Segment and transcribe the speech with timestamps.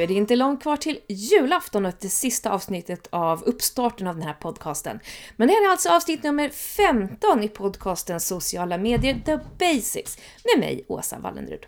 [0.00, 4.14] Nu är det inte långt kvar till julafton och det sista avsnittet av uppstarten av
[4.14, 5.00] den här podcasten.
[5.36, 10.60] Men det här är alltså avsnitt nummer 15 i podcasten Sociala medier The Basics med
[10.60, 11.66] mig, Åsa Wallenrud.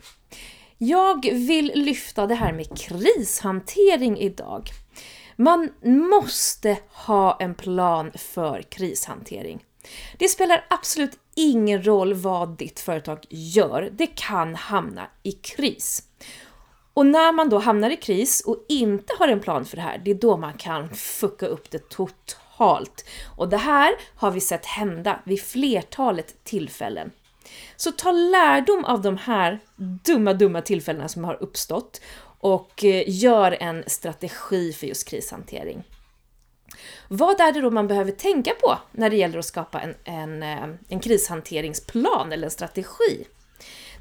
[0.79, 4.71] Jag vill lyfta det här med krishantering idag.
[5.37, 9.65] Man måste ha en plan för krishantering.
[10.19, 16.03] Det spelar absolut ingen roll vad ditt företag gör, det kan hamna i kris.
[16.95, 19.99] Och när man då hamnar i kris och inte har en plan för det här,
[20.05, 23.05] det är då man kan fucka upp det totalt.
[23.37, 27.11] Och det här har vi sett hända vid flertalet tillfällen.
[27.77, 29.59] Så ta lärdom av de här
[30.05, 32.01] dumma, dumma tillfällena som har uppstått
[32.39, 35.85] och eh, gör en strategi för just krishantering.
[37.09, 40.43] Vad är det då man behöver tänka på när det gäller att skapa en, en,
[40.43, 43.27] eh, en krishanteringsplan eller en strategi?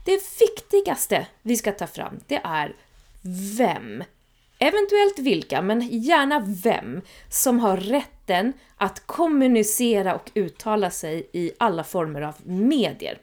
[0.05, 2.75] Det viktigaste vi ska ta fram, det är
[3.57, 4.03] vem,
[4.59, 11.83] eventuellt vilka, men gärna vem, som har rätten att kommunicera och uttala sig i alla
[11.83, 13.17] former av medier.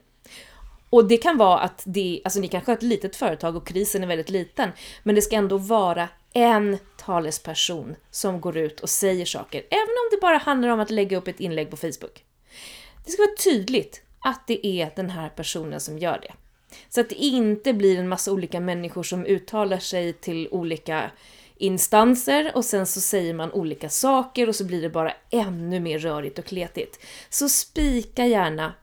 [0.91, 4.03] Och det kan vara att det, alltså ni kanske har ett litet företag och krisen
[4.03, 4.71] är väldigt liten,
[5.03, 10.09] men det ska ändå vara en talesperson som går ut och säger saker, även om
[10.11, 12.25] det bara handlar om att lägga upp ett inlägg på Facebook.
[13.05, 16.33] Det ska vara tydligt att det är den här personen som gör det.
[16.89, 21.11] Så att det inte blir en massa olika människor som uttalar sig till olika
[21.57, 25.99] instanser och sen så säger man olika saker och så blir det bara ännu mer
[25.99, 27.01] rörigt och kletigt.
[27.31, 28.75] Så spika gärna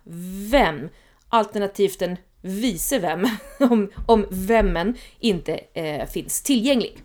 [0.52, 0.90] vem,
[1.30, 3.28] alternativt en vice vem,
[3.60, 6.98] om, om vemmen inte eh, finns tillgänglig.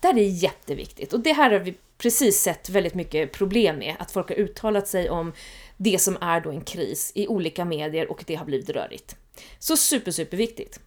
[0.00, 3.96] Det här är jätteviktigt och det här har vi precis sett väldigt mycket problem med,
[3.98, 5.32] att folk har uttalat sig om
[5.76, 9.16] det som är då en kris i olika medier och det har blivit rörigt.
[9.58, 10.80] Så super, super viktigt.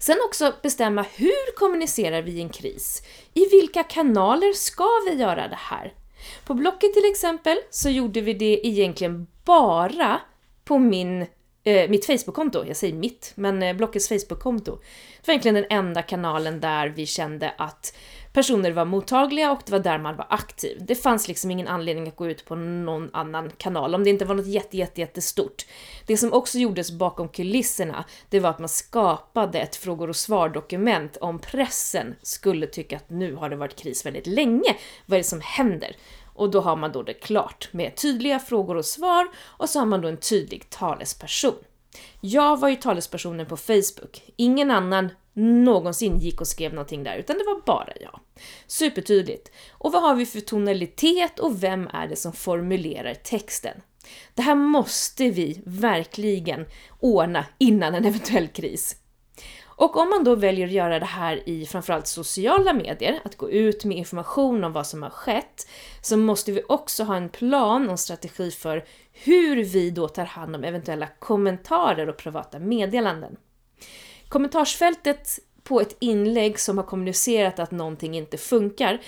[0.00, 3.02] Sen också bestämma hur kommunicerar vi i en kris?
[3.34, 5.94] I vilka kanaler ska vi göra det här?
[6.46, 10.20] På Blocket till exempel så gjorde vi det egentligen bara
[10.64, 11.26] på min,
[11.68, 12.64] eh, mitt Facebook-konto.
[12.66, 14.78] Jag säger mitt, men eh, Blockets Facebook-konto.
[15.20, 17.94] Det var egentligen den enda kanalen där vi kände att
[18.32, 20.78] personer var mottagliga och det var där man var aktiv.
[20.80, 24.24] Det fanns liksom ingen anledning att gå ut på någon annan kanal om det inte
[24.24, 25.66] var något jätte, jätte, jättestort.
[26.06, 31.16] Det som också gjordes bakom kulisserna, det var att man skapade ett frågor och svar-dokument
[31.20, 34.76] om pressen skulle tycka att nu har det varit kris väldigt länge.
[35.06, 35.96] Vad är det som händer?
[36.38, 39.86] Och då har man då det klart med tydliga frågor och svar och så har
[39.86, 41.54] man då en tydlig talesperson.
[42.20, 44.22] Jag var ju talespersonen på Facebook.
[44.36, 48.20] Ingen annan någonsin gick och skrev någonting där, utan det var bara jag.
[48.66, 49.50] Supertydligt.
[49.70, 53.80] Och vad har vi för tonalitet och vem är det som formulerar texten?
[54.34, 56.66] Det här måste vi verkligen
[57.00, 58.96] ordna innan en eventuell kris.
[59.78, 63.50] Och om man då väljer att göra det här i framförallt sociala medier, att gå
[63.50, 65.68] ut med information om vad som har skett,
[66.02, 70.24] så måste vi också ha en plan och en strategi för hur vi då tar
[70.24, 73.36] hand om eventuella kommentarer och privata meddelanden.
[74.28, 79.00] Kommentarsfältet på ett inlägg som har kommunicerat att någonting inte funkar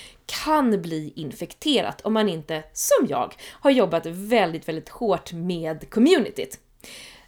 [0.44, 6.60] kan bli infekterat om man inte, som jag, har jobbat väldigt, väldigt hårt med communityt.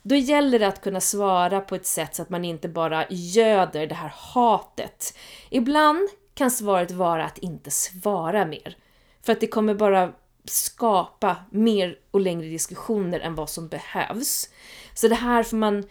[0.02, 3.86] Då gäller det att kunna svara på ett sätt så att man inte bara göder
[3.86, 5.18] det här hatet.
[5.50, 8.76] Ibland kan svaret vara att inte svara mer.
[9.22, 10.12] För att det kommer bara
[10.44, 14.48] skapa mer och längre diskussioner än vad som behövs.
[14.94, 15.84] Så det här får man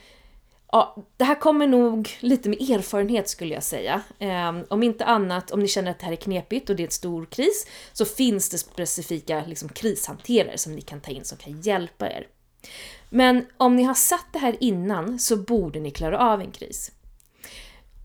[0.74, 4.02] Ja, det här kommer nog lite med erfarenhet skulle jag säga.
[4.20, 6.86] Eh, om inte annat, om ni känner att det här är knepigt och det är
[6.88, 11.38] en stor kris, så finns det specifika liksom, krishanterare som ni kan ta in som
[11.38, 12.28] kan hjälpa er.
[13.10, 16.92] Men om ni har satt det här innan så borde ni klara av en kris.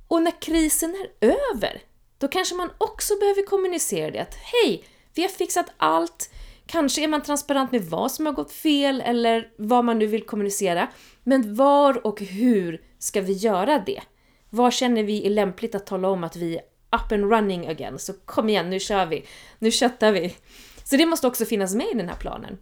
[0.08, 1.82] Och när krisen är över,
[2.18, 4.84] då kanske man också behöver kommunicera det att hej,
[5.14, 6.30] vi har fixat allt,
[6.66, 10.26] Kanske är man transparent med vad som har gått fel eller vad man nu vill
[10.26, 10.88] kommunicera.
[11.22, 14.02] Men var och hur ska vi göra det?
[14.50, 16.62] Var känner vi är lämpligt att tala om att vi är
[16.96, 17.98] up and running again?
[17.98, 19.24] Så kom igen, nu kör vi!
[19.58, 20.34] Nu köttar vi!
[20.84, 22.58] Så det måste också finnas med i den här planen.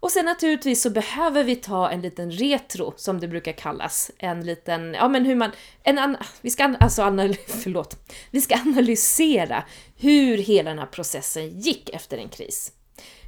[0.00, 4.10] Och sen naturligtvis så behöver vi ta en liten retro, som det brukar kallas.
[4.18, 5.50] En liten, ja men hur man,
[5.82, 9.64] en, vi ska alltså anal, förlåt, vi ska analysera
[9.96, 12.72] hur hela den här processen gick efter en kris.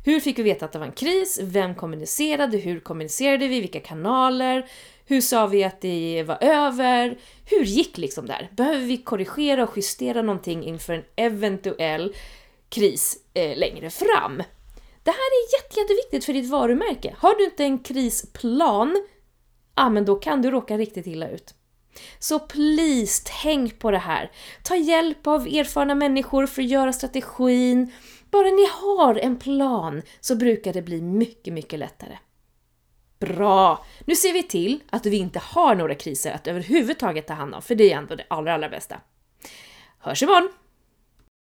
[0.05, 1.41] Hur fick vi veta att det var en kris?
[1.43, 2.56] Vem kommunicerade?
[2.56, 3.61] Hur kommunicerade vi?
[3.61, 4.71] Vilka kanaler?
[5.06, 7.19] Hur sa vi att det var över?
[7.44, 8.50] Hur gick liksom där?
[8.53, 12.14] Behöver vi korrigera och justera någonting inför en eventuell
[12.69, 14.43] kris eh, längre fram?
[15.08, 17.16] Det här är jätte, jätteviktigt för ditt varumärke.
[17.19, 19.06] Har du inte en krisplan,
[19.75, 21.55] ja men då kan du råka riktigt illa ut.
[22.19, 24.31] Så please, tänk på det här.
[24.62, 27.93] Ta hjälp av erfarna människor för att göra strategin.
[28.31, 32.19] Bara ni har en plan så brukar det bli mycket, mycket lättare.
[33.19, 33.84] Bra!
[34.04, 37.62] Nu ser vi till att vi inte har några kriser att överhuvudtaget ta hand om,
[37.62, 39.00] för det är ändå det allra, allra bästa.
[39.99, 40.49] Hörs imorgon!